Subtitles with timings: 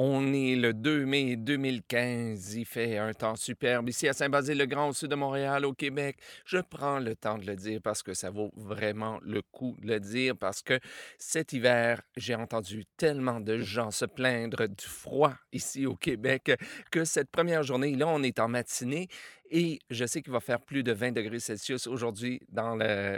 [0.00, 2.54] On est le 2 mai 2015.
[2.54, 6.18] Il fait un temps superbe ici à Saint-Basile-le-Grand, au sud de Montréal, au Québec.
[6.44, 9.88] Je prends le temps de le dire parce que ça vaut vraiment le coup de
[9.88, 10.78] le dire parce que
[11.18, 16.52] cet hiver, j'ai entendu tellement de gens se plaindre du froid ici au Québec
[16.92, 19.08] que cette première journée, là, on est en matinée
[19.50, 22.40] et je sais qu'il va faire plus de 20 degrés Celsius aujourd'hui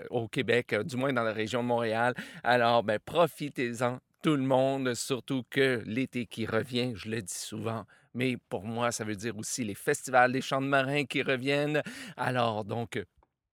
[0.08, 2.14] au Québec, du moins dans la région de Montréal.
[2.42, 7.84] Alors, ben, profitez-en tout le monde, surtout que l'été qui revient, je le dis souvent,
[8.14, 11.82] mais pour moi, ça veut dire aussi les festivals des chants de marins qui reviennent.
[12.16, 13.02] Alors, donc,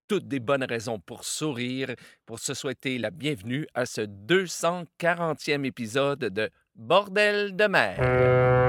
[0.08, 1.94] toutes des bonnes raisons pour sourire,
[2.26, 8.67] pour se souhaiter la bienvenue à ce 240e épisode de Bordel de mer.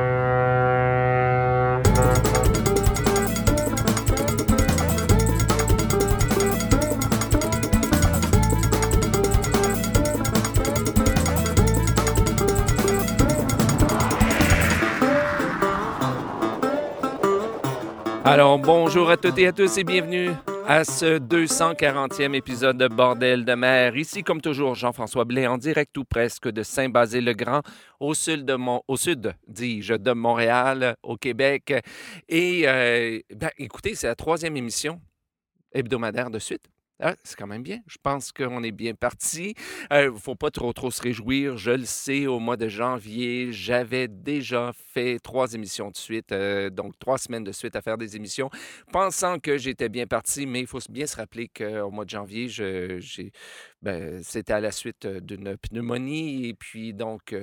[18.25, 20.31] Alors, bonjour à toutes et à tous et bienvenue
[20.67, 23.95] à ce 240e épisode de Bordel de mer.
[23.95, 27.61] Ici, comme toujours, Jean-François Blais en direct ou presque de Saint-Basile-le-Grand,
[27.99, 31.73] au sud, de dis-je, de Montréal, au Québec.
[32.27, 34.99] Et euh, ben, écoutez, c'est la troisième émission
[35.71, 36.69] hebdomadaire de suite.
[37.01, 37.79] Ah, c'est quand même bien.
[37.87, 39.55] Je pense qu'on est bien parti.
[39.89, 41.55] Il euh, ne faut pas trop trop se réjouir.
[41.55, 46.69] Je le sais, au mois de janvier, j'avais déjà fait trois émissions de suite, euh,
[46.69, 48.49] donc trois semaines de suite à faire des émissions,
[48.91, 52.49] pensant que j'étais bien parti, mais il faut bien se rappeler qu'au mois de janvier,
[52.49, 53.31] j'ai
[54.23, 57.33] c'était à la suite d'une pneumonie et puis donc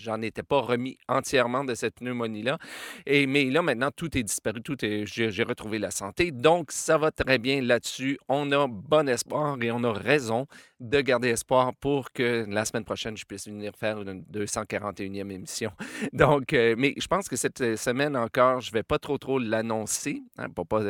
[0.00, 2.58] j'en étais pas remis entièrement de cette pneumonie-là.
[3.06, 6.32] Et mais là maintenant tout est disparu, tout est j'ai retrouvé la santé.
[6.32, 8.18] Donc ça va très bien là-dessus.
[8.28, 10.46] On a bon espoir et on a raison
[10.80, 15.70] de garder espoir pour que la semaine prochaine je puisse venir faire une 241e émission.
[16.12, 20.48] Donc mais je pense que cette semaine encore, je vais pas trop trop l'annoncer hein,
[20.50, 20.82] pour pas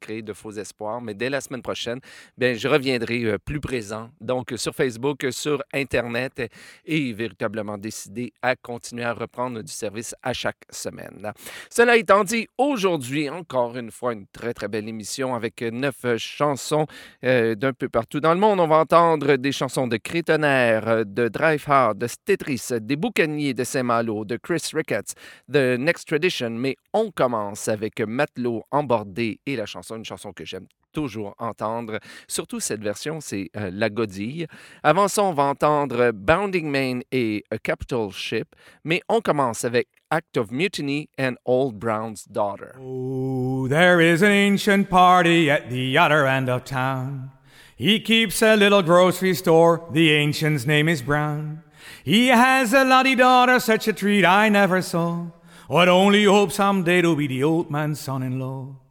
[0.00, 2.00] créer de faux espoirs, mais dès la semaine prochaine,
[2.36, 4.10] ben je reviendrai plus présent.
[4.20, 6.50] Donc donc sur Facebook, sur Internet,
[6.84, 11.32] et véritablement décidé à continuer à reprendre du service à chaque semaine.
[11.70, 16.86] Cela étant dit, aujourd'hui, encore une fois, une très, très belle émission avec neuf chansons
[17.24, 18.58] euh, d'un peu partout dans le monde.
[18.58, 23.62] On va entendre des chansons de Crétonnerre, de Drive Hard, de Stetris, des Boucaniers de
[23.62, 25.14] Saint-Malo, de Chris Ricketts,
[25.48, 30.44] de Next Tradition, mais on commence avec Matelot embordé et la chanson, une chanson que
[30.44, 31.98] j'aime toujours entendre.
[32.28, 34.46] Surtout cette version, c'est euh, La Godille.
[34.82, 38.46] Avant ça, on va entendre Bounding Main et A Capital Ship,
[38.84, 42.74] mais on commence avec Act of Mutiny and Old Brown's Daughter.
[42.80, 47.30] Oh, there is an ancient party at the other end of town.
[47.76, 49.88] He keeps a little grocery store.
[49.90, 51.62] The ancient's name is Brown.
[52.04, 55.28] He has a lottie daughter, such a treat I never saw.
[55.70, 58.81] I'd only hope someday to be the old man's son-in-law.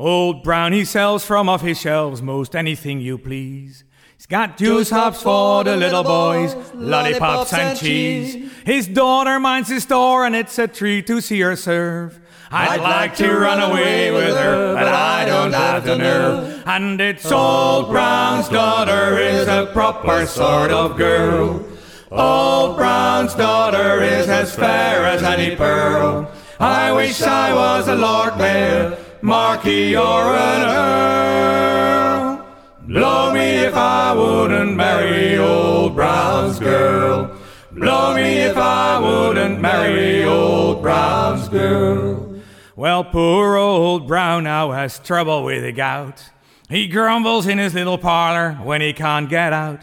[0.00, 3.84] Old Brown, he sells from off his shelves most anything you please.
[4.16, 8.50] He's got juice hops for the little boys, lollipops and cheese.
[8.64, 12.18] His daughter minds his store, and it's a treat to see her serve.
[12.50, 16.62] I'd like to run away with her, but I don't have the nerve.
[16.64, 21.62] And it's Old Brown's daughter is a proper sort of girl.
[22.10, 26.32] Old Brown's daughter is as fair as any pearl.
[26.58, 32.46] I wish I was a Lord Mayor Marquis or an earl.
[32.86, 37.36] Blow me if I wouldn't marry old Brown's girl.
[37.70, 42.40] Blow me if I wouldn't marry old Brown's girl.
[42.74, 46.30] Well, poor old Brown now has trouble with the gout.
[46.70, 49.80] He grumbles in his little parlor when he can't get out.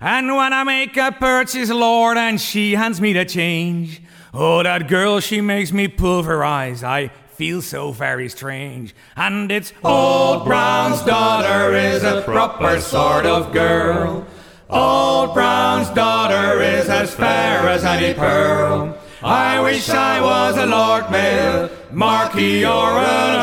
[0.00, 4.02] And when I make a purchase, Lord, and she hands me the change,
[4.34, 6.82] oh, that girl, she makes me pulverize.
[6.82, 8.94] I feels so very strange.
[9.16, 14.26] And it's Old Brown's daughter is a proper sort of girl.
[14.68, 18.94] Old Brown's daughter is as fair as any pearl.
[19.22, 23.34] I wish I was a Lord Mayor, Marquis or an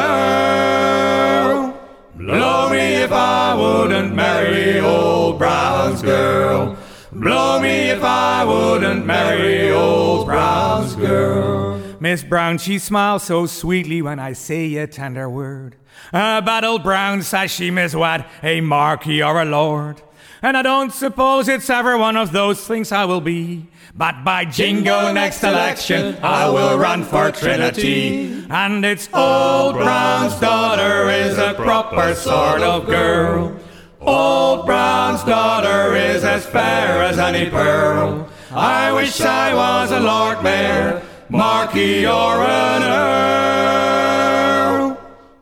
[1.50, 1.80] Earl.
[2.18, 6.77] Blow me if I wouldn't marry Old Brown's girl.
[7.12, 11.67] Blow me if I wouldn't marry Old Brown's girl.
[11.99, 15.75] Miss Brown, she smiles so sweetly when I say a tender word.
[16.13, 20.01] A battle brown says she, Miss What, a marquis or a lord.
[20.41, 23.67] And I don't suppose it's ever one of those things I will be.
[23.95, 28.45] But by jingo, next election, I will run for Trinity.
[28.49, 33.59] And it's Old Brown's daughter is a proper sort of girl.
[33.99, 38.29] Old Brown's daughter is as fair as any pearl.
[38.51, 44.07] I wish I was a Lord Mayor Marquis or an earl.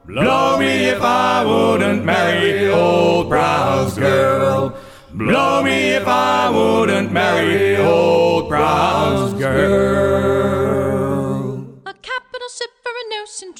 [0.08, 4.76] Blow me if I wouldn't marry old Brow's girl.
[5.14, 10.55] Blow me if I wouldn't marry old Brow's girl.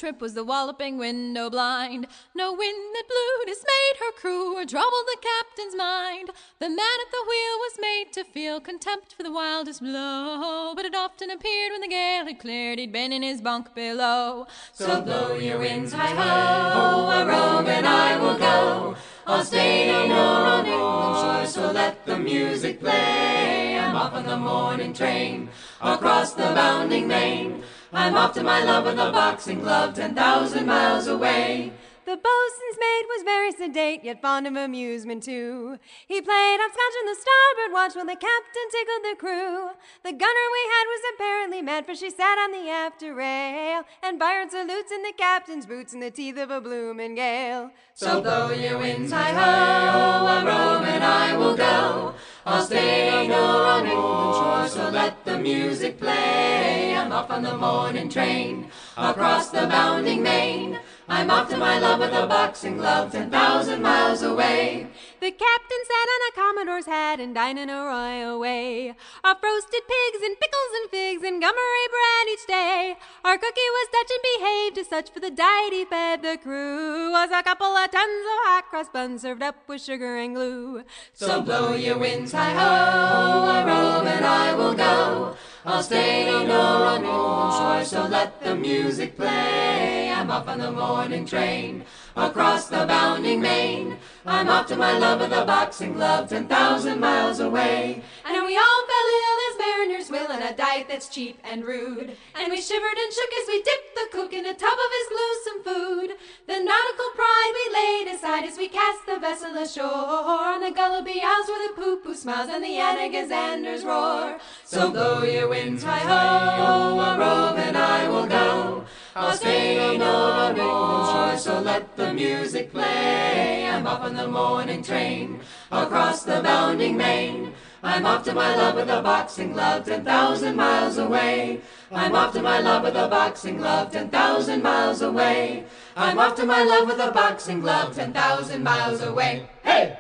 [0.06, 2.06] Trip was the walloping window blind.
[2.36, 6.30] No wind that blew dismayed her crew or troubled the captain's mind.
[6.60, 10.86] The man at the wheel was made to feel contempt for the wildest blow, but
[10.86, 14.46] it often appeared when the gale had cleared he'd been in his bunk below.
[14.74, 18.96] So blow your winds high ho, a roam and I will go.
[19.26, 23.80] I'll stay no more on England's shore, so let the music play.
[23.80, 25.50] I'm off on the morning train
[25.82, 27.64] across the bounding main.
[27.96, 31.72] I'm off to my love with a boxing glove ten thousand miles away.
[32.06, 35.80] The boatswain's mate was very sedate, yet fond of amusement too.
[36.06, 39.70] He played hopscotch on the starboard watch while the captain tickled the crew.
[40.04, 44.20] The gunner we had was apparently mad, for she sat on the after rail and
[44.20, 47.72] fired salutes in the captain's boots in the teeth of a bloomin' gale.
[47.96, 52.14] So blow your winds high ho, a roam and I will go.
[52.48, 56.96] I'll stay no shore, so let the music play.
[56.96, 60.80] I'm off on the morning train across the bounding main.
[61.10, 64.90] I'm off to my love with a boxing glove ten thousand miles away.
[65.26, 68.90] The captain sat on a commodore's hat and dined in a royal way.
[69.24, 72.96] Off roasted pigs and pickles and figs and gummery bread each day.
[73.24, 77.10] Our cookie was Dutch and behaved as such, for the diet he fed the crew
[77.10, 80.84] was a couple of tons of hot cross buns served up with sugar and glue.
[81.14, 85.38] So blow your winds high ho, a roam and I will go.
[85.66, 90.05] I'll stay no more so let the music play.
[90.26, 91.86] I'm off on the morning train
[92.16, 94.00] across the bounding main.
[94.26, 98.02] I'm off to my love with a boxing glove ten thousand miles away.
[98.26, 102.18] And we all fell ill as mariners will in a diet that's cheap and rude.
[102.34, 105.08] And we shivered and shook as we dipped the cook in a tub of his
[105.14, 106.18] gluesome food.
[106.48, 109.86] The nautical pride we laid aside as we cast the vessel ashore.
[109.86, 114.40] On the Gulliby Isles where the poo-poo smiles and the Anagazanders roar.
[114.64, 118.86] So blow your winds high ho, a roam and I will go.
[119.18, 123.66] I'll stay no shore, so let the music play.
[123.66, 125.40] I'm off on the morning train
[125.72, 127.54] across the bounding main.
[127.82, 131.62] I'm off to my love with a boxing glove ten thousand miles away.
[131.94, 135.64] I'm off to my love with a boxing glove ten thousand miles away.
[135.96, 139.48] I'm off to my love with a boxing glove ten thousand miles away.
[139.64, 139.98] Hey!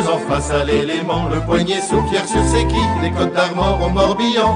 [0.00, 3.90] Faisant face à l'élément, le poignet sous pierre sur ses quilles, les côtes d'Armor au
[3.90, 4.54] Morbihan,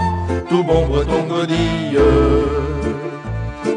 [0.48, 1.98] tout bon breton godille.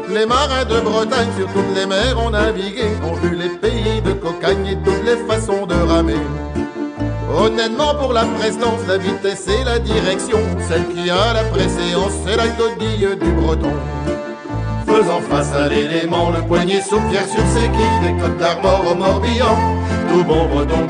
[0.08, 4.12] Les marins de Bretagne sur toutes les mers ont navigué, ont vu les pays de
[4.12, 6.14] cocagne et toutes les façons de ramer.
[7.38, 12.36] Honnêtement pour la prestance, la vitesse et la direction, celle qui a la préséance, c'est
[12.38, 13.74] la godille du breton.
[14.98, 18.94] Faisant face à l'élément, le poignet sous pierre sur ses quilles, les côtes d'Armor au
[18.96, 19.56] Morbihan,
[20.08, 20.88] tout bon breton.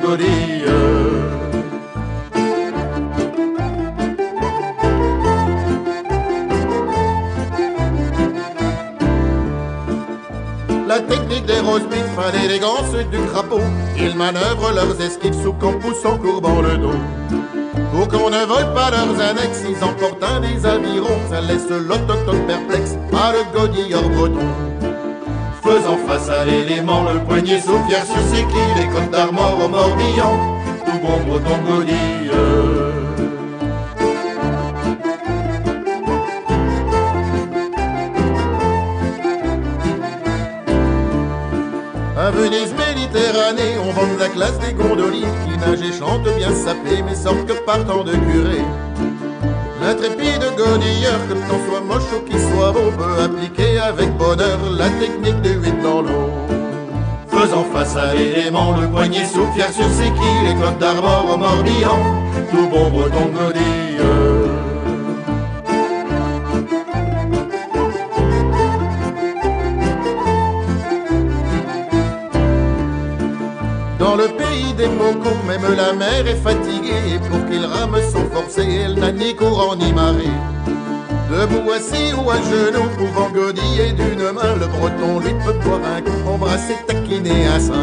[10.87, 11.97] La technique des rose-bits,
[12.33, 13.61] l'élégance du crapaud,
[13.99, 17.58] ils manœuvrent leurs esquives sous pousse en courbant le dos.
[17.93, 22.47] Pour qu'on ne vole pas leurs annexes, ils emportent un des avirons, ça laisse l'autochtone
[22.47, 24.47] perplexe, à le godilleur breton.
[25.63, 29.69] Faisant face à l'élément, le poignet sous pierre sur ses quilles, les côtes d'Armor au
[29.69, 30.39] Morbihan,
[30.87, 32.09] tout bon breton godille.
[43.51, 47.55] On vend la classe des gondoliers qui nagent et chantent bien sapés, mais sortent que
[47.65, 48.61] partant de curé.
[49.81, 54.59] L'intrépide godilleur, que le temps soit moche ou qu'il soit beau, peut appliquer avec bonheur
[54.77, 56.29] la technique du huit dans l'eau.
[57.29, 61.39] Faisant face à l'élément, le poignet sous pierre sur ses quilles, les côtes d'Armor au
[61.39, 61.99] Morbihan,
[62.51, 63.88] tout bon breton godille.
[74.79, 77.19] Des même la mer est fatiguée.
[77.29, 80.37] Pour qu'il rame son forcé, elle n'a ni courant ni marée.
[81.29, 86.01] Debout assis ou à genoux, pouvant godiller d'une main Le breton lui peut boire un
[86.01, 87.75] coup, embrasser, taquiner un sein.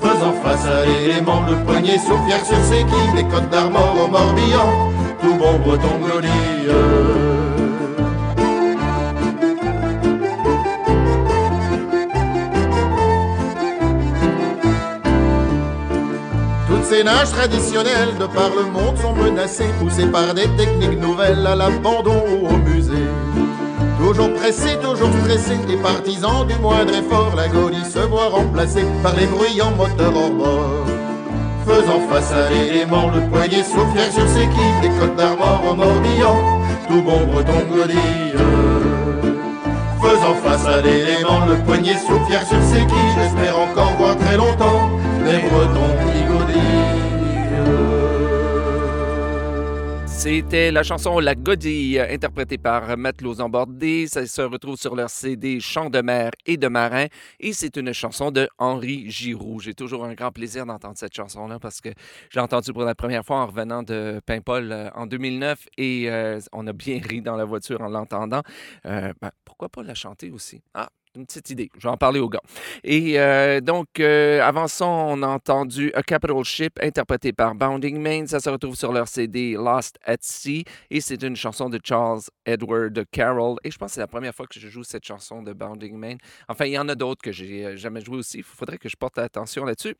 [0.00, 4.90] Faisant face à l'élément, le poignet pierre sur ses quilles Les côtes d'Armor au Morbihan,
[5.20, 7.11] tout bon breton godille
[16.92, 21.46] Toutes ces nages traditionnelles de par le monde sont menacées, poussées par des techniques nouvelles
[21.46, 23.08] à l'abandon ou au musée.
[23.98, 29.16] Toujours pressés, toujours stressés, et partisans du moindre effort, la gaudie se voit remplacée par
[29.16, 30.86] les bruyants moteurs hors bord.
[31.66, 36.60] Faisant face à l'élément, le poignet souffle sur ses quilles, des côtes d'armor en Morbihan,
[36.88, 38.36] tout bon breton godille.
[39.98, 44.90] Faisant face à l'élément, le poignet souffle sur ses quilles, j'espère encore voir très longtemps
[50.22, 54.06] C'était la chanson La Godille, interprétée par Matelot Embordé.
[54.06, 57.06] Ça se retrouve sur leur CD Chants de mer et de marin.
[57.40, 59.58] Et c'est une chanson de Henri Giroux.
[59.58, 61.88] J'ai toujours un grand plaisir d'entendre cette chanson-là parce que
[62.30, 66.38] j'ai entendu pour la première fois en revenant de Paimpol euh, en 2009 et euh,
[66.52, 68.42] on a bien ri dans la voiture en l'entendant.
[68.86, 70.62] Euh, ben, pourquoi pas la chanter aussi?
[70.74, 71.70] Ah, une petite idée.
[71.76, 72.42] Je vais en parler aux gars.
[72.84, 78.00] Et euh, donc, euh, avant ça, on a entendu A Capital Ship, interprété par Bounding
[78.00, 78.26] Main.
[78.26, 80.64] Ça se retrouve sur leur CD Lost at Sea.
[80.90, 83.58] Et c'est une chanson de Charles Edward Carroll.
[83.64, 85.96] Et je pense que c'est la première fois que je joue cette chanson de Bounding
[85.96, 86.16] Main.
[86.48, 88.38] Enfin, il y en a d'autres que j'ai euh, jamais joué aussi.
[88.38, 89.94] Il faudrait que je porte attention là-dessus.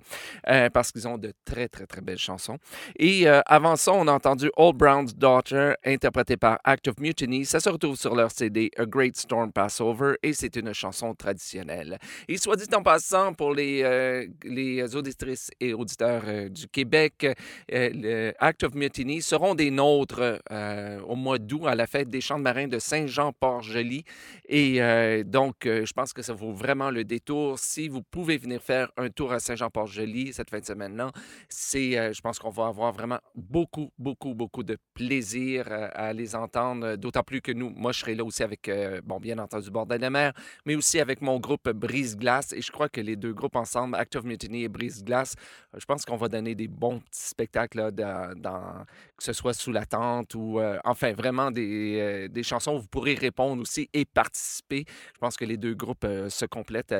[0.72, 2.58] parce qu'ils ont de très, très, très belles chansons.
[2.98, 7.44] Et avant ça, on a entendu Old Brown's Daughter, interprété par Act of Mutiny.
[7.44, 10.14] Ça se retrouve sur leur CD A Great Storm Passover.
[10.22, 11.98] Et c'est une chanson traditionnelle.
[12.28, 17.26] Et soit dit en passant, pour les, euh, les auditrices et auditeurs euh, du Québec,
[17.72, 22.20] euh, Act of Mutiny seront des nôtres euh, au mois d'août à la fête des
[22.20, 24.04] Champs de Marins de Saint-Jean-Port-Joli.
[24.48, 24.80] Et
[25.24, 27.58] donc, je pense que ça vaut vraiment le détour.
[27.58, 31.10] Si vous pouvez venir faire un tour à Saint-Jean-Port-Joli cette fin de semaine-là,
[31.48, 36.96] c'est, je pense qu'on va avoir vraiment beaucoup, beaucoup, beaucoup de plaisir à les entendre.
[36.96, 38.70] D'autant plus que nous, moi, je serai là aussi avec,
[39.04, 40.32] bon, bien entendu, Bordel de mer,
[40.66, 42.52] mais aussi avec mon groupe Brise Glace.
[42.52, 45.34] Et je crois que les deux groupes ensemble, Act of Mutiny et Brise Glace,
[45.74, 48.84] euh, je pense qu'on va donner des bons petits spectacles, là, dans,
[49.16, 52.80] que ce soit sous la tente ou, euh, enfin, vraiment des, euh, des chansons où
[52.80, 54.84] vous pourrez répondre aussi et participer.
[55.14, 56.94] Je pense que les deux groupes se complètent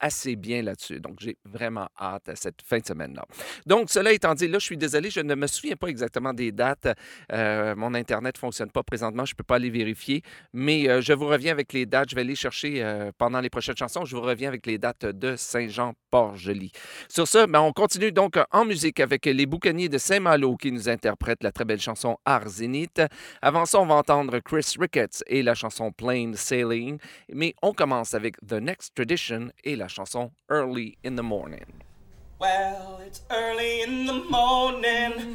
[0.00, 1.00] assez bien là-dessus.
[1.00, 3.24] Donc, j'ai vraiment hâte à cette fin de semaine-là.
[3.66, 6.52] Donc, cela étant dit, là, je suis désolé, je ne me souviens pas exactement des
[6.52, 6.88] dates.
[7.30, 10.22] Mon Internet ne fonctionne pas présentement, je ne peux pas les vérifier.
[10.52, 12.10] Mais je vous reviens avec les dates.
[12.10, 14.06] Je vais les chercher euh, pendant les prochaines chansons.
[14.06, 16.72] Je vous reviens avec les dates de Saint-Jean-Port-Joli.
[17.06, 20.88] Sur ce, ben, on continue donc en musique avec les boucaniers de Saint-Malo qui nous
[20.88, 23.02] interprètent la très belle chanson Art Zénith.
[23.42, 26.98] Avant ça, on va entendre Chris Ricketts et la chanson Plain Sailing.
[27.30, 31.66] Mais on commence avec The Next Tradition et la chanson Early in the Morning.
[32.38, 35.34] Well, it's early in the morning,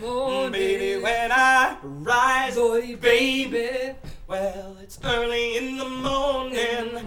[0.52, 2.56] baby, when I rise,
[3.00, 3.96] baby.
[4.32, 7.06] Well, it's early in the morning,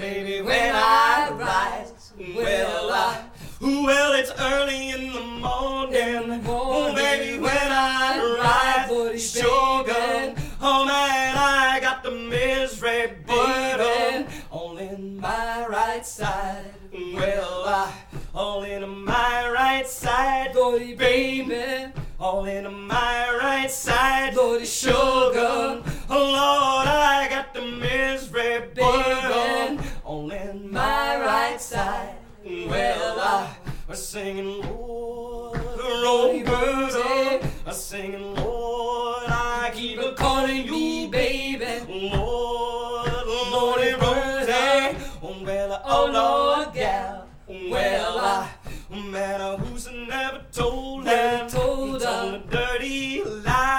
[0.00, 2.12] baby, when I rise.
[2.34, 3.26] Well, I,
[3.60, 6.42] well, it's early in the morning,
[6.96, 9.30] baby, when I rise.
[9.30, 16.74] Sugar, oh man, I got the misery burden all in my right side.
[16.92, 17.92] Well, I,
[18.34, 20.54] all in my right side,
[20.98, 21.92] baby.
[22.18, 25.82] All in my right side, sugar.
[26.16, 32.14] Oh Lord, I got the misery burden on in my right side.
[32.44, 33.50] Well, I
[33.88, 37.44] was singing, Lord, Roberta.
[37.66, 41.82] I singing, Lord, I keep a calling you, baby.
[41.88, 43.10] Lord,
[43.50, 44.96] Lordy Rosie.
[45.20, 47.26] Oh, well, oh, oh Lord, gal.
[47.48, 48.50] Well, I,
[48.88, 53.73] man, I who's never told Never told a dirty lie.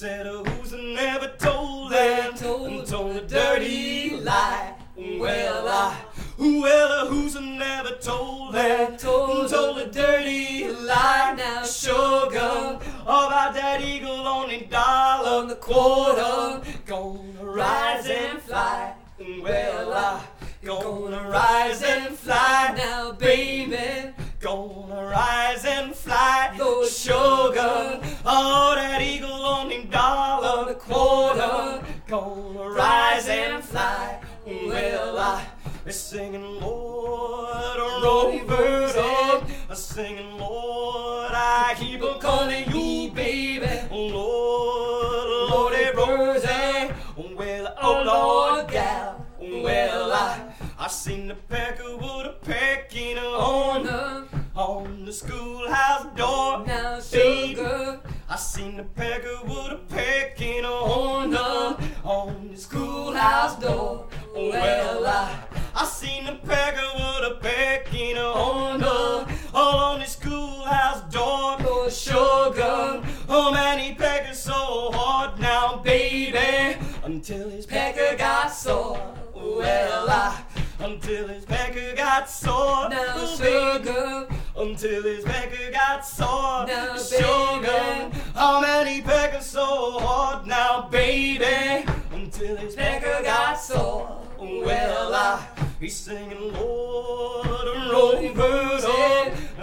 [0.00, 2.34] Dirty baby, I said, who's never told them?
[2.34, 4.74] told and told a dirty lie.
[4.96, 5.96] Well, I,
[6.38, 8.54] well, who's never told?
[8.54, 11.34] Never told told a dirty lie.
[11.36, 16.62] Now, sugar, about that eagle on a dollar On the quarter.
[16.86, 18.94] Gonna rise and fly.
[19.42, 20.22] Well, I,
[20.64, 22.74] gonna rise and fly.
[22.76, 28.00] now baby, Gonna rise and fly, Lord sugar.
[28.24, 31.84] Oh, that eagle on dollar On the quarter.
[32.06, 34.20] Gonna rise and fly.
[34.46, 35.44] Well, I
[35.84, 39.44] be singing, Lord, Roberta.
[39.74, 43.66] Singing, Lord, I keep on calling you, baby.
[43.90, 46.94] Oh Lord, Lordy Rosie.
[47.36, 49.26] Well, oh Lord, gal.
[49.40, 54.27] Well, I I seen the pecker with a pecking on
[54.58, 56.66] on the schoolhouse door.
[56.66, 58.00] Now, sugar.
[58.28, 64.06] I seen a pecker with a peck in a horn on the schoolhouse door.
[64.34, 65.44] Oh, well, I,
[65.76, 71.56] I seen a pecker with a peck in a horn all on the schoolhouse door.
[71.60, 73.00] Oh, sugar.
[73.28, 79.14] Oh, man, he pecked so hard now, baby, until his pecker got sore.
[79.32, 80.42] Well, I
[80.80, 82.88] until his pecker got sore.
[82.88, 86.66] Now, Oh, sugar, baby, until his pecker got sore.
[86.66, 88.20] Now, sugar, baby.
[88.34, 91.84] how many peckers so hard now, baby?
[92.12, 94.14] Until his pecker got sore.
[94.38, 95.44] Well, I,
[95.80, 97.46] he's singing, Lord,
[97.90, 98.78] Rover,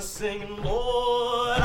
[0.01, 1.59] singing, Lord,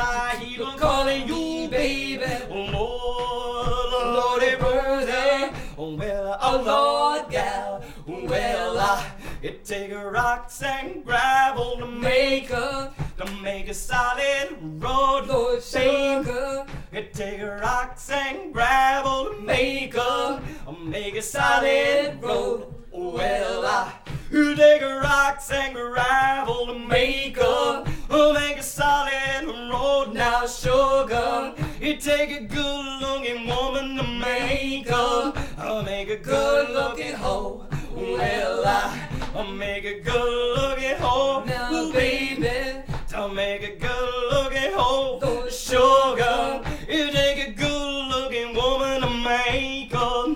[9.70, 14.48] take rocks and gravel to make a, to make a solid
[14.82, 20.42] road, Lord sugar, It take rocks and gravel to make a,
[20.82, 22.74] make a solid road.
[22.90, 23.92] Well, I
[24.32, 30.14] you take rocks and gravel to make a, make a solid road.
[30.14, 37.14] Now, sugar, it take a good looking woman to make a, make a good looking
[37.14, 37.68] hoe.
[37.92, 41.44] Well, I, I make a good looking hoe.
[41.44, 45.48] now Ooh, baby, to make a good looking hoe.
[45.48, 50.34] Sugar, you take a good looking woman to make a,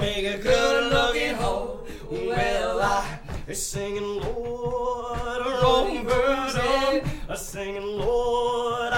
[0.00, 1.80] make a good looking hoe.
[2.10, 7.10] Well, I is singing Lord, a wrong version.
[7.28, 8.92] I singing Lord,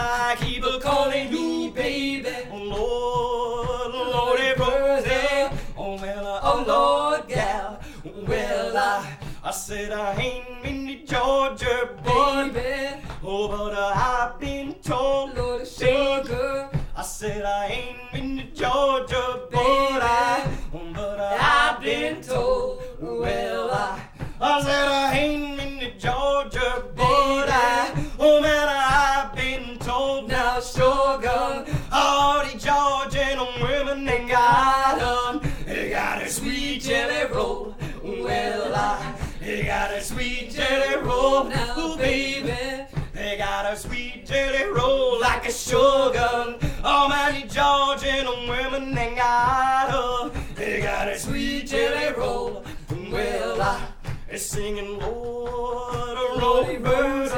[9.66, 12.50] said I ain't been to Georgia, boy.
[12.54, 19.40] baby, Oh, but I've been told, Lord sugar, I said I ain't been to Georgia,
[19.50, 22.80] but I, but uh, I've been told.
[23.00, 24.00] Well, I,
[24.40, 25.05] I said I
[41.48, 41.56] roll.
[41.56, 46.58] now Ooh, baby, they got a sweet jelly roll like a sugar.
[46.84, 50.30] Oh, many Georgian women they got her.
[50.54, 52.64] They got a sweet jelly roll.
[53.10, 53.86] Well, I
[54.30, 57.32] is singing Lord, a rolling bird.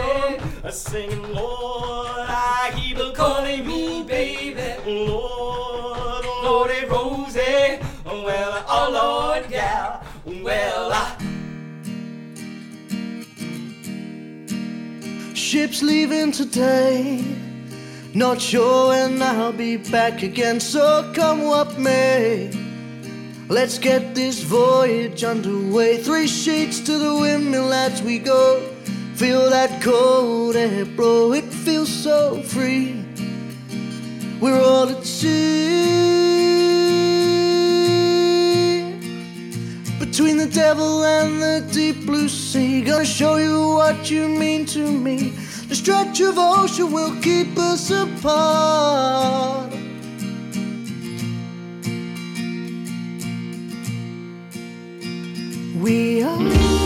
[0.64, 4.75] A singing Lord, I keep a calling me baby.
[4.87, 7.79] Lord, Lordy Rosie.
[8.05, 9.17] Well, oh Lord,
[15.49, 17.25] Ship's leaving today.
[18.13, 22.51] Not sure when I'll be back again, so come what may.
[23.49, 26.03] Let's get this voyage underway.
[26.03, 28.61] Three sheets to the windmill as we go.
[29.15, 33.03] Feel that cold air blow, it feels so free.
[34.43, 36.38] We're all at sea.
[40.18, 44.90] Between the devil and the deep blue sea, gonna show you what you mean to
[44.90, 45.28] me.
[45.68, 49.72] The stretch of ocean will keep us apart.
[55.81, 56.78] We are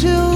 [0.00, 0.29] to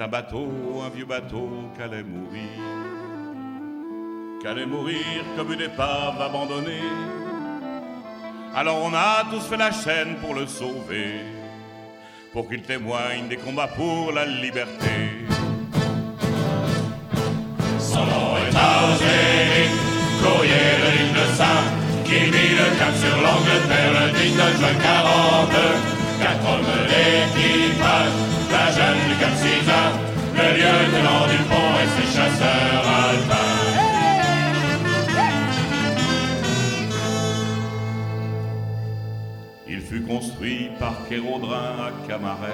[0.00, 0.48] Un bateau,
[0.86, 2.62] un vieux bateau qu'allait mourir,
[4.40, 6.84] qu'allait mourir comme une épave abandonnée.
[8.54, 11.22] Alors on a tous fait la chaîne pour le sauver,
[12.32, 15.26] pour qu'il témoigne des combats pour la liberté.
[17.80, 19.68] Son nom est Tarzé,
[20.22, 21.64] courrier de l'île de Saint,
[22.04, 25.77] qui mit le cap sur l'Angleterre le 19 juin 40.
[40.38, 42.52] Construit par Kérodrin à Camaret.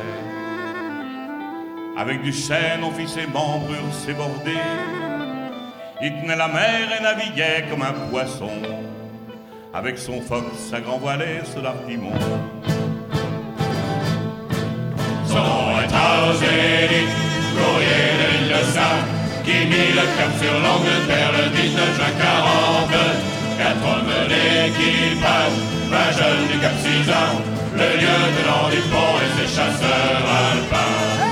[1.97, 4.53] Avec du chêne, on fit ses membrures, ses bordées.
[6.03, 8.51] Il tenait la mer et naviguait comme un poisson.
[9.73, 12.13] Avec son phoque, sa grand voilée sur l'artimon.
[19.45, 23.25] Qui mit le cap sur l'Angleterre le 19 juin 40.
[23.59, 25.53] Quatre hommes d'équipage,
[25.91, 31.25] vingt jeunes du Cap Cisant, le lieutenant du pont et ses chasseurs alpins.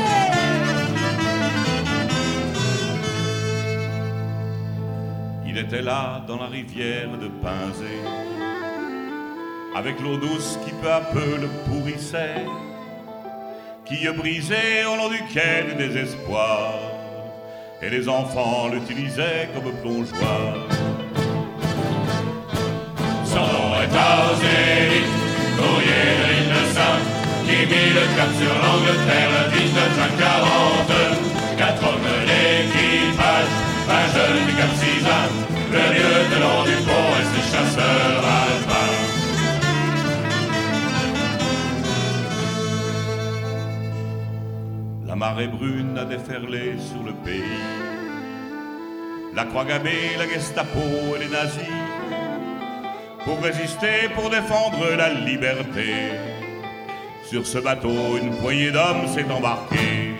[5.47, 7.99] Il était là dans la rivière de Pinzé,
[9.75, 12.45] avec l'eau douce qui peu à peu le pourrissait,
[13.85, 16.75] qui brisait au long du quai du désespoir,
[17.83, 20.55] et les enfants l'utilisaient comme plongeoir.
[23.25, 23.93] Son nom est
[25.57, 26.32] courrier
[27.53, 28.05] qui mit le
[28.41, 30.93] sur l'Angleterre le 19 juin 40.
[31.59, 33.55] Quatre hommes d'équipage,
[33.99, 34.73] un jeune du Cap
[35.75, 38.95] le lieutenant du pont et ses chasseurs alpins.
[45.07, 47.61] La marée brune a déferlé sur le pays.
[49.35, 50.87] La croix gammée, la Gestapo
[51.17, 51.79] et les nazis
[53.25, 56.32] pour résister, pour défendre la liberté.
[57.33, 60.12] Sur ce bateau, une poignée d'hommes s'est embarquée.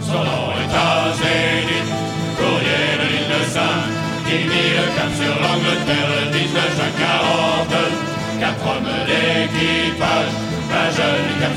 [0.00, 1.90] Son nom est Azénith,
[2.36, 3.86] courrier de l'île de Saint,
[4.26, 7.70] qui mit le cap sur l'Angleterre le 19 juin 40.
[8.40, 10.34] Quatre hommes d'équipage,
[10.74, 11.54] un jeune du Cap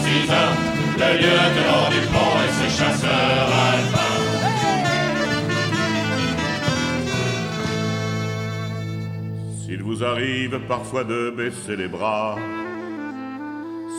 [1.00, 4.22] le lieutenant du pont et ses chasseurs alpins.
[9.66, 12.38] S'il vous arrive parfois de baisser les bras,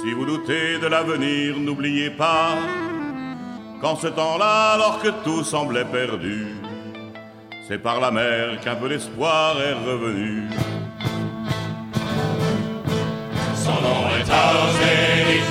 [0.02, 2.56] si vous doutez de l'avenir, n'oubliez pas
[3.80, 6.46] qu'en ce temps-là, alors que tout semblait perdu,
[7.68, 10.48] c'est par la mer qu'un peu d'espoir est revenu.
[13.54, 15.42] Son nom est Tarzénie,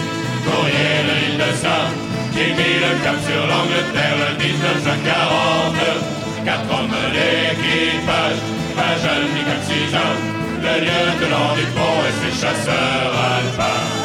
[0.45, 1.89] courrier de l'île de Saint,
[2.33, 5.75] qui mit le cap sur l'Angleterre le 19 juin 40.
[6.43, 8.41] Quatre hommes d'équipage,
[8.77, 9.27] un jeune
[9.63, 10.15] Cisant,
[10.63, 14.00] le lieutenant du pont et ses chasseurs alpins.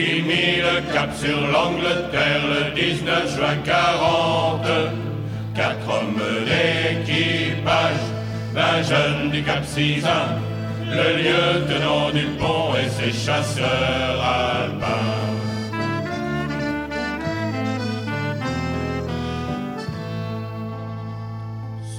[0.00, 4.66] Qui mit le cap sur l'Angleterre le 19 juin 40.
[5.54, 8.04] Quatre hommes d'équipage,
[8.54, 10.38] vingt jeunes du Cap Cisant,
[10.88, 15.18] le lieutenant du pont et ses chasseurs alpins.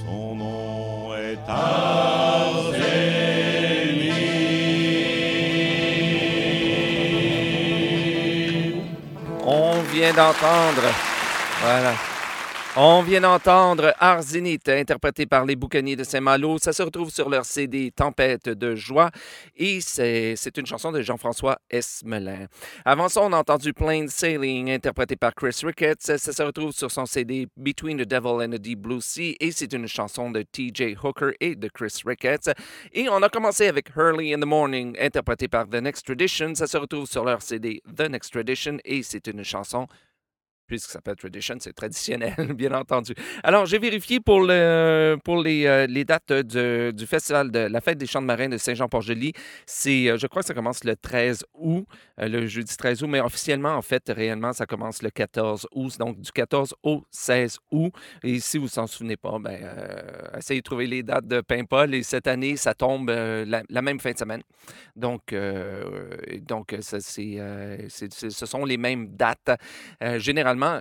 [0.04, 2.11] Son nom est Tarzénie.
[10.12, 10.88] D'entendre.
[11.62, 12.11] Voilà.
[12.74, 16.56] On vient d'entendre Arzinite, interprété par les Boucaniers de Saint-Malo.
[16.56, 19.10] Ça se retrouve sur leur CD Tempête de joie
[19.54, 22.46] et c'est c'est une chanson de Jean-François Esmelin.
[22.86, 26.00] Avant ça, on a entendu Plain Sailing, interprété par Chris Ricketts.
[26.00, 29.52] Ça se retrouve sur son CD Between the Devil and the Deep Blue Sea et
[29.52, 32.54] c'est une chanson de TJ Hooker et de Chris Ricketts.
[32.94, 36.54] Et on a commencé avec Early in the Morning, interprété par The Next Tradition.
[36.54, 39.86] Ça se retrouve sur leur CD The Next Tradition et c'est une chanson
[40.72, 43.12] puisque ça s'appelle Tradition, c'est traditionnel, bien entendu.
[43.44, 47.98] Alors, j'ai vérifié pour, le, pour les, euh, les dates du festival de la fête
[47.98, 49.34] des chants de marins de Saint-Jean-Port-Joli.
[49.66, 51.84] C'est, euh, je crois que ça commence le 13 août,
[52.20, 55.98] euh, le jeudi 13 août, mais officiellement, en fait, réellement, ça commence le 14 août,
[55.98, 57.92] donc du 14 au 16 août.
[58.22, 59.58] Et si vous ne s'en souvenez pas, ben,
[60.38, 61.94] essayez de trouver les dates de Paimpol.
[61.94, 64.42] Et cette année, ça tombe la, même fin de semaine.
[64.96, 65.34] Donc,
[66.46, 69.50] donc ça, ce sont les mêmes dates.
[70.02, 70.18] Euh,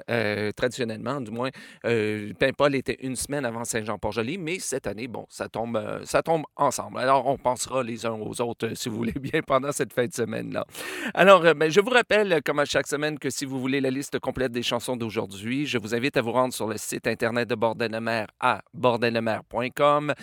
[0.09, 1.49] euh, traditionnellement, du moins,
[1.85, 6.21] euh, Paimpol était une semaine avant Saint-Jean-Port-Joli, mais cette année, bon, ça tombe, euh, ça
[6.21, 6.99] tombe ensemble.
[6.99, 10.05] Alors, on pensera les uns aux autres, euh, si vous voulez bien, pendant cette fin
[10.05, 10.65] de semaine-là.
[11.13, 14.19] Alors, ben, je vous rappelle, comme à chaque semaine, que si vous voulez la liste
[14.19, 17.55] complète des chansons d'aujourd'hui, je vous invite à vous rendre sur le site Internet de
[17.55, 20.13] Bordel de mer à bordellemer.com.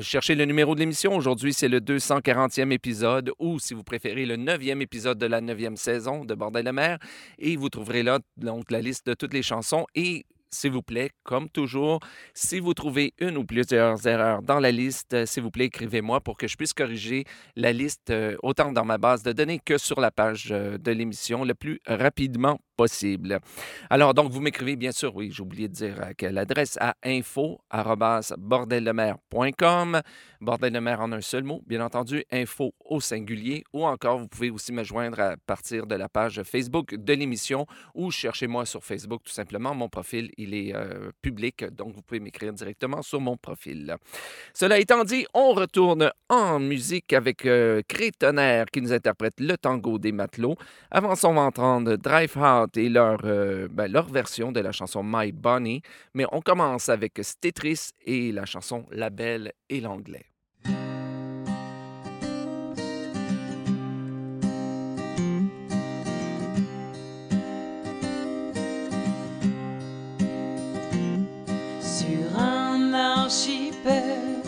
[0.00, 1.16] Cherchez le numéro de l'émission.
[1.16, 5.76] Aujourd'hui, c'est le 240e épisode ou, si vous préférez, le 9e épisode de la 9e
[5.76, 6.98] saison de Bordel de mer.
[7.38, 11.10] Et vous trouverez là donc la liste de toutes les chansons et s'il vous plaît,
[11.22, 12.00] comme toujours,
[12.32, 16.20] si vous trouvez une ou plusieurs erreurs dans la liste, euh, s'il vous plaît, écrivez-moi
[16.20, 17.24] pour que je puisse corriger
[17.56, 20.92] la liste euh, autant dans ma base de données que sur la page euh, de
[20.92, 23.40] l'émission le plus rapidement possible.
[23.90, 26.94] Alors, donc, vous m'écrivez, bien sûr, oui, j'ai oublié de dire à quelle adresse, à
[27.04, 30.02] info.bordellemer.com.
[30.40, 34.28] Bordel de mer en un seul mot, bien entendu, info au singulier, ou encore, vous
[34.28, 38.84] pouvez aussi me joindre à partir de la page Facebook de l'émission ou cherchez-moi sur
[38.84, 39.74] Facebook tout simplement.
[39.74, 43.96] Mon profil, il est euh, public, donc vous pouvez m'écrire directement sur mon profil.
[44.52, 49.98] Cela étant dit, on retourne en musique avec euh, Crétonnerre qui nous interprète le tango
[49.98, 50.56] des matelots.
[50.90, 55.32] Avant on va entendre Drive Out et leur, euh, ben, version de la chanson My
[55.32, 55.82] Bonnie.
[56.14, 60.26] Mais on commence avec Stetris et la chanson La Belle et l'Anglais.
[71.80, 74.42] Sur un archipel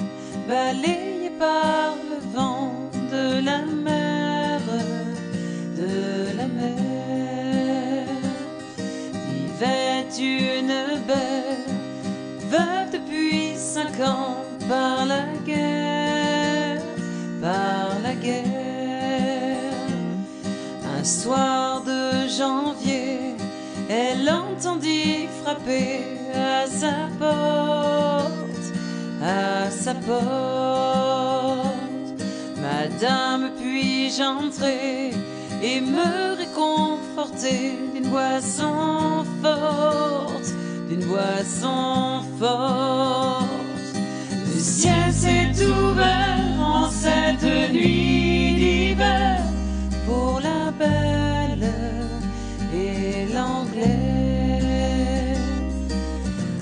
[0.48, 2.72] balayé par le vent
[3.11, 3.98] de la mer,
[9.59, 11.64] vivait une belle
[12.49, 14.37] veuve depuis cinq ans
[14.68, 16.83] par la guerre,
[17.40, 18.44] par la guerre.
[20.99, 23.35] Un soir de janvier,
[23.88, 26.01] elle entendit frapper
[26.35, 28.73] à sa porte,
[29.23, 30.18] à sa porte.
[32.61, 35.11] Madame, puis-je entrer
[35.62, 37.88] et me réconforter?
[38.11, 40.55] Boisson forte,
[40.88, 43.47] d'une boisson forte.
[44.47, 47.42] Le ciel s'est ouvert en cette
[47.73, 49.40] nuit d'hiver
[50.07, 51.73] pour la belle
[52.75, 54.59] et l'anglais.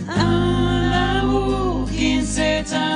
[0.09, 2.96] Un amour qui ne s'éteindra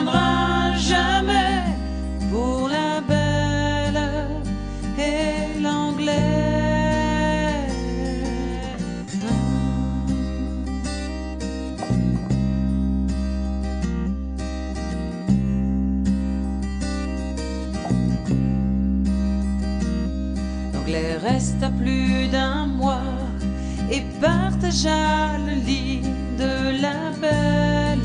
[24.70, 26.02] lit
[26.38, 27.98] de la belle,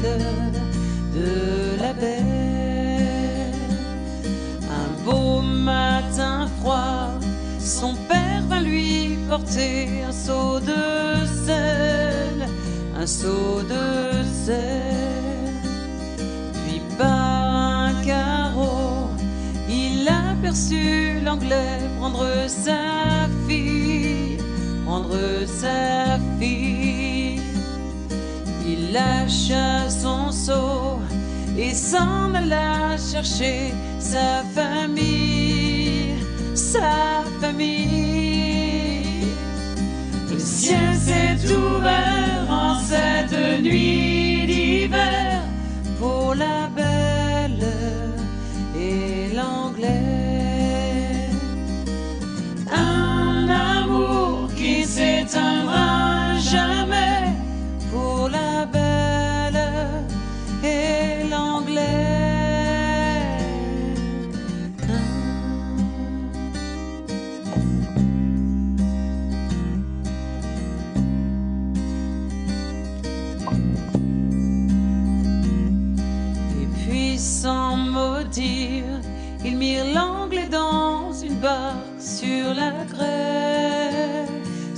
[1.13, 3.53] de la belle.
[4.69, 7.19] Un beau matin froid,
[7.59, 12.47] son père vint lui porter un seau de sel,
[12.99, 15.53] un seau de sel.
[16.65, 19.09] Puis par un carreau,
[19.69, 23.27] il aperçut l'anglais prendre sa
[25.45, 27.41] sa fille.
[28.67, 30.99] Il lâcha son seau
[31.57, 36.15] et s'en alla chercher sa famille,
[36.53, 39.03] sa famille.
[40.31, 45.24] Le ciel s'est ouvert en cette nuit d'hiver
[55.25, 57.33] n'éteindra jamais
[57.91, 59.59] pour la belle
[60.63, 61.81] et l'anglais.
[76.61, 78.83] Et puis sans mot dire,
[79.43, 83.84] ils mirent l'anglais dans une barque sur la grève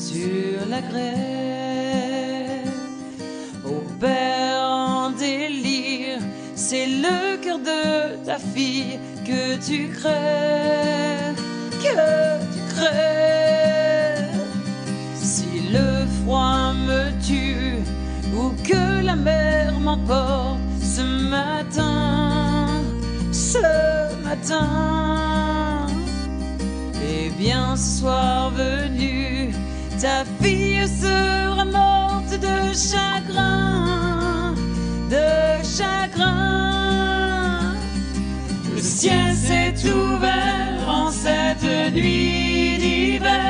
[0.08, 2.72] sur la grève.
[3.66, 6.20] Au père en délire,
[6.56, 11.42] c'est le cœur de ta fille que tu crèves,
[11.84, 11.98] que
[12.54, 14.46] tu crèves.
[15.16, 17.80] Si le froid me tue
[18.38, 21.04] ou que la mer m'emporte ce
[21.36, 22.82] matin,
[23.32, 23.68] ce
[24.28, 25.88] matin,
[27.10, 28.04] eh bien ce
[28.62, 29.17] venu,
[30.02, 34.54] ta fille sera morte de chagrin,
[35.10, 37.74] de chagrin.
[38.76, 43.47] Le ciel s'est ouvert en cette nuit d'hiver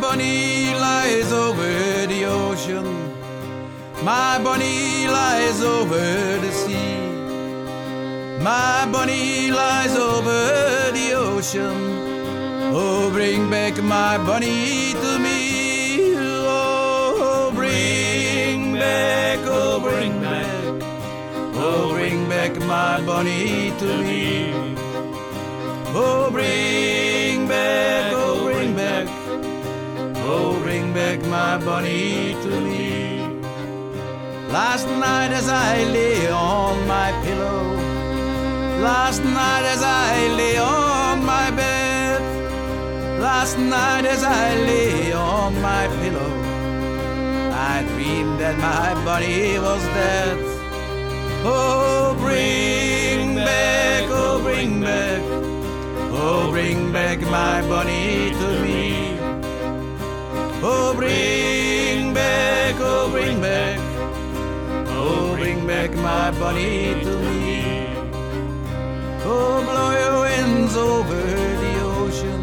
[0.00, 2.86] bunny lies over the ocean.
[4.04, 5.98] My bunny lies over
[6.44, 6.98] the sea.
[8.42, 11.76] My bunny lies over the ocean.
[12.72, 16.14] Oh, bring back my bunny to me.
[16.16, 20.82] Oh, bring back, oh, bring back.
[21.54, 24.52] Oh, bring back my bunny to me.
[25.94, 26.97] Oh, bring
[30.98, 33.20] Back my bunny to me.
[34.50, 37.62] Last night as I lay on my pillow,
[38.82, 42.20] last night as I lay on my bed,
[43.20, 46.32] last night as I lay on my pillow,
[47.70, 50.36] I dreamed that my bunny was dead.
[51.44, 55.22] Oh, bring back, oh, bring back,
[56.22, 58.97] oh, bring back my bunny to me.
[60.98, 63.78] Bring back, oh, bring back,
[64.88, 67.86] oh, bring back my bunny to me.
[69.24, 72.42] Oh, blow your winds over the ocean.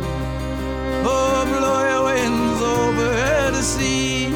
[1.04, 4.30] Oh, blow your winds over the sea.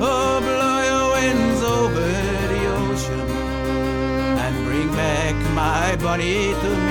[0.00, 2.08] Oh, blow your winds over
[2.52, 3.20] the ocean
[4.44, 6.89] and bring back my bunny to me.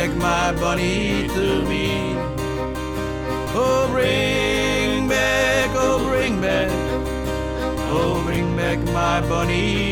[0.00, 2.16] Back my bunny to me.
[3.52, 6.70] Oh, bring back, oh, bring back.
[7.92, 9.89] Oh, bring back my bunny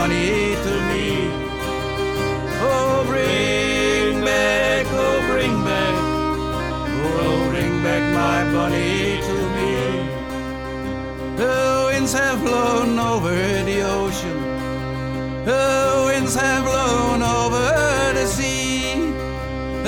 [0.00, 1.06] bunny to me.
[2.64, 5.94] Oh, bring back, oh, bring back,
[7.04, 9.72] oh, bring back my bunny to me.
[11.36, 13.36] The winds have blown over
[13.70, 14.38] the ocean.
[15.44, 17.68] The winds have blown over
[18.18, 18.94] the sea.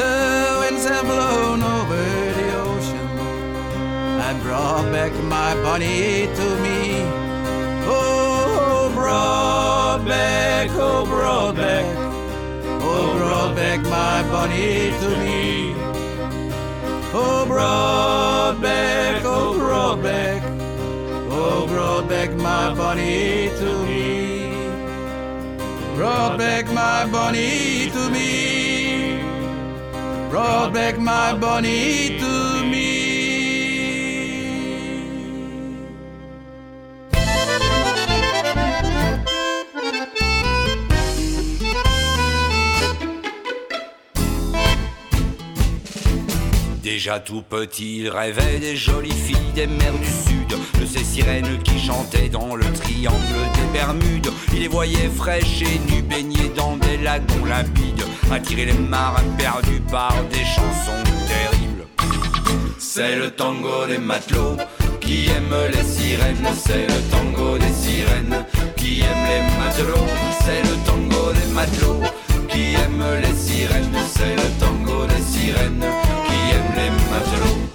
[0.01, 0.15] The
[0.61, 2.05] winds have blown over
[2.39, 3.09] the ocean
[4.27, 6.81] and brought back my bunny to me.
[7.87, 9.62] Oh, brought
[10.23, 11.87] back, oh, brought back,
[12.91, 15.75] oh, brought back my bunny to me.
[17.15, 20.43] Oh, brought back, oh, brought back,
[21.31, 24.03] oh, brought back my bunny to me.
[25.97, 28.31] Brought back my bunny to me.
[30.31, 32.42] Brought back my bunny to me.
[46.93, 50.59] Déjà tout petit, il rêvait des jolies filles des mers du sud.
[50.79, 53.17] de ces sirènes qui chantaient dans le triangle
[53.55, 54.31] des Bermudes.
[54.53, 59.81] Il les voyait fraîches et nues, baignées dans des lagons limpides, attirer les marins perdus
[59.91, 61.87] par des chansons terribles.
[62.79, 64.59] C'est le tango des matelots
[65.01, 68.45] qui aiment les sirènes, c'est le tango des sirènes
[68.77, 70.13] qui aiment les matelots,
[70.45, 72.03] c'est le tango des matelots
[72.51, 76.02] qui aiment les sirènes, c'est le tango des sirènes
[77.13, 77.73] matelots.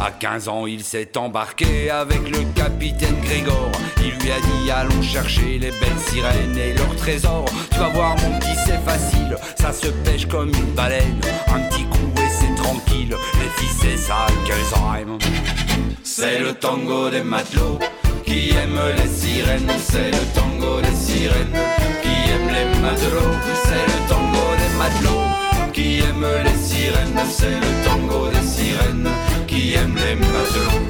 [0.00, 3.70] À 15 ans, il s'est embarqué avec le capitaine Grégor.
[3.98, 7.46] Il lui a dit Allons chercher les belles sirènes et leurs trésors.
[7.72, 9.36] Tu vas voir, mon petit, c'est facile.
[9.58, 11.20] Ça se pêche comme une baleine.
[11.48, 13.16] Un petit coup et c'est tranquille.
[13.40, 15.18] Les filles, c'est ça qu'elles aiment.
[16.04, 17.78] C'est le tango des matelots
[18.24, 19.72] qui aiment les sirènes.
[19.78, 21.58] C'est le tango des sirènes
[22.02, 23.36] qui aiment les matelots.
[23.64, 27.20] C'est le tango des matelots qui aiment les sirènes.
[27.28, 28.37] C'est le tango des
[29.46, 30.86] qui les matelots.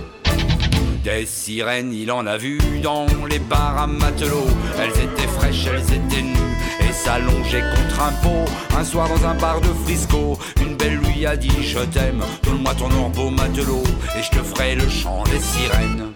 [1.04, 4.48] Des sirènes, il en a vu dans les bars à matelots.
[4.78, 8.44] Elles étaient fraîches, elles étaient nues et s'allongeaient contre un pot.
[8.76, 12.74] Un soir dans un bar de Frisco, une belle lui a dit Je t'aime, donne-moi
[12.74, 13.84] ton or beau matelot
[14.16, 16.12] et je te ferai le chant des sirènes.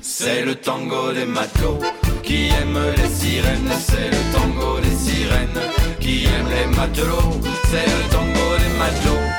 [0.00, 1.80] C'est le tango des matelots
[2.22, 3.72] qui aiment les sirènes.
[3.78, 5.60] C'est le tango des sirènes
[6.00, 7.40] qui aiment les matelots.
[7.70, 9.29] C'est le tango des matelots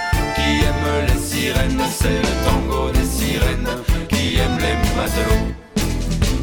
[1.07, 1.81] les sirènes.
[1.89, 3.69] C'est le tango des sirènes
[4.09, 5.51] qui aiment les matelots.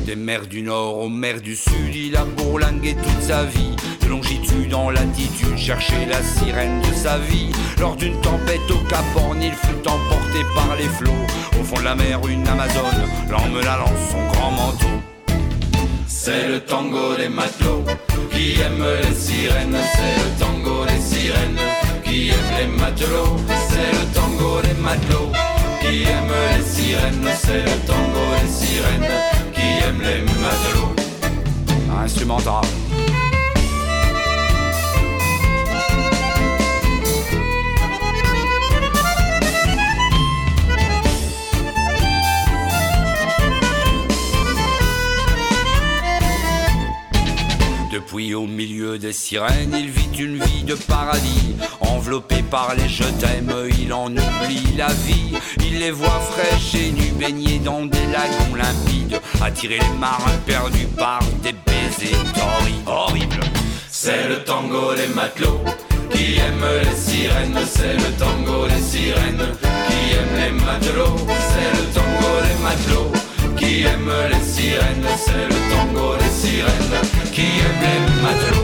[0.07, 3.77] Des mers du nord aux mers du sud, il a bourlingué toute sa vie.
[4.03, 7.51] De longitude en latitude, chercher la sirène de sa vie.
[7.79, 11.27] Lors d'une tempête au Cap Horn, il fut emporté par les flots.
[11.61, 14.87] Au fond de la mer, une Amazone l'emmena dans son grand manteau.
[16.07, 17.85] C'est le tango des matelots
[18.31, 19.77] qui aiment les sirènes.
[19.93, 21.68] C'est le tango des sirènes
[22.09, 23.37] qui aiment les matelots.
[23.69, 25.33] C'est le tango des matelots
[25.81, 27.29] qui aiment les sirènes.
[27.41, 29.13] C'est le tango des sirènes
[29.55, 30.95] qui aiment les matelots.
[32.05, 32.88] Instrumental.
[48.11, 51.57] Depuis au milieu des sirènes, il vit une vie de paradis.
[51.81, 55.35] Enveloppé par les je t'aime, il en oublie la vie.
[55.59, 59.21] Il les voit fraîches et nues, baignées dans des lagons limpides.
[59.43, 62.17] Attirer les marins perdus par des baisers.
[62.87, 63.45] Horribles.
[63.91, 65.61] C'est le tango des matelots
[66.11, 67.59] qui aiment les sirènes.
[67.71, 69.55] C'est le tango des sirènes
[69.87, 71.27] qui aiment les matelots.
[71.27, 73.13] C'est le tango des matelots
[73.59, 75.07] qui aiment les sirènes.
[75.27, 75.68] C'est
[77.81, 78.58] sirènes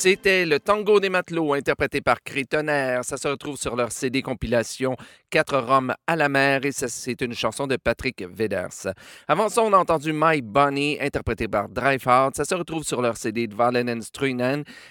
[0.00, 3.04] C'était le Tango des matelots, interprété par Crétonnerre.
[3.04, 4.96] Ça se retrouve sur leur CD compilation
[5.28, 8.94] Quatre Roms à la mer et c'est une chanson de Patrick Veders.
[9.28, 12.30] Avant ça, on a entendu My Bunny, interprété par Dreyfart.
[12.34, 14.02] Ça se retrouve sur leur CD de Valen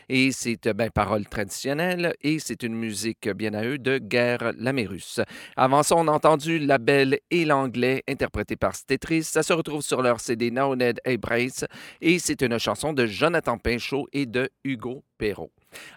[0.10, 4.52] et c'est euh, ben, paroles traditionnelles et c'est une musique bien à eux de Guerre
[4.60, 5.22] Lamérus.
[5.58, 9.24] Avant ça, on a entendu La Belle et l'Anglais, interprété par Stetris.
[9.24, 11.66] Ça se retrouve sur leur CD Now Ned et Brace
[12.00, 14.99] et c'est une chanson de Jonathan Pinchot et de Hugo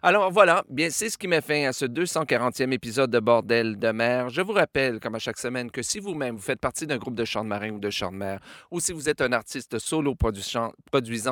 [0.03, 3.91] Alors voilà, bien c'est ce qui met fin à ce 240e épisode de Bordel de
[3.91, 4.29] mer.
[4.29, 7.15] Je vous rappelle, comme à chaque semaine, que si vous-même vous faites partie d'un groupe
[7.15, 8.41] de chant de marin ou de chant de mer,
[8.71, 10.75] ou si vous êtes un artiste solo produisant,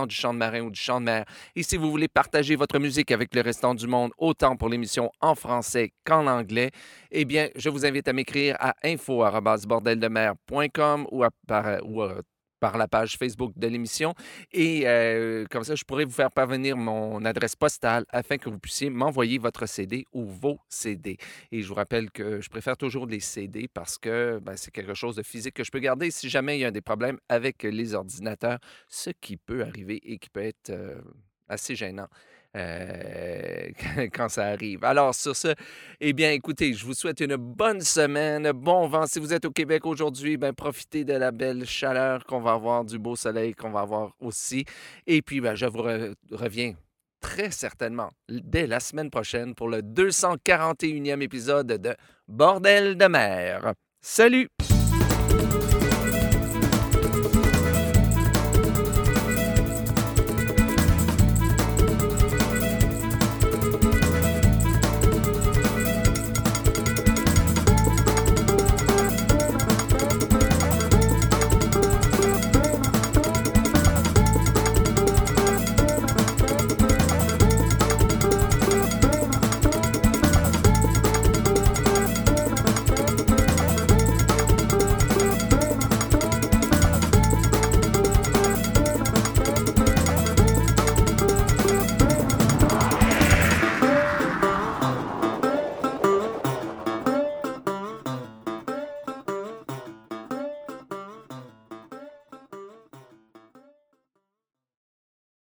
[0.06, 2.78] du chant de marin ou du chant de mer, et si vous voulez partager votre
[2.78, 6.70] musique avec le restant du monde, autant pour l'émission en français qu'en anglais,
[7.10, 12.22] eh bien, je vous invite à m'écrire à info@bordeldemer.com ou à, par, ou à
[12.60, 14.14] par la page Facebook de l'émission.
[14.52, 18.58] Et euh, comme ça, je pourrais vous faire parvenir mon adresse postale afin que vous
[18.58, 21.16] puissiez m'envoyer votre CD ou vos CD.
[21.50, 24.94] Et je vous rappelle que je préfère toujours les CD parce que ben, c'est quelque
[24.94, 27.62] chose de physique que je peux garder si jamais il y a des problèmes avec
[27.62, 28.58] les ordinateurs,
[28.88, 31.00] ce qui peut arriver et qui peut être euh,
[31.50, 32.08] assez gênant.
[32.56, 33.68] euh,
[34.12, 34.84] quand ça arrive.
[34.84, 35.54] Alors, sur ce,
[36.00, 39.06] eh bien, écoutez, je vous souhaite une bonne semaine, bon vent.
[39.06, 42.84] Si vous êtes au Québec aujourd'hui, ben, profitez de la belle chaleur qu'on va avoir,
[42.84, 44.64] du beau soleil qu'on va avoir aussi.
[45.06, 46.74] Et puis, ben, je vous re- reviens
[47.20, 51.94] très certainement dès la semaine prochaine pour le 241e épisode de
[52.26, 53.74] Bordel de mer.
[54.00, 54.48] Salut!